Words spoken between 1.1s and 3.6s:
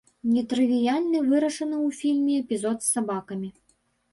вырашаны ў фільме эпізод з сабакамі.